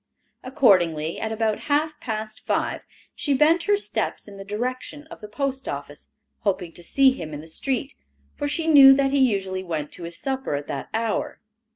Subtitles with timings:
[0.43, 2.81] Accordingly, at about half past five
[3.15, 7.35] she bent her steps in the direction of the post office, hoping to see him
[7.35, 7.93] in the street,
[8.35, 11.39] for she knew that he usually went to his supper at that hour.